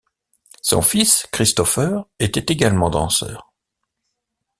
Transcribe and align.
Son 0.63 0.81
fils, 0.81 1.27
Christopher, 1.31 2.05
était 2.19 2.51
également 2.51 2.89
danseur. 2.89 3.53